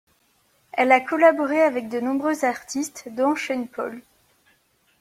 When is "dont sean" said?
3.11-3.67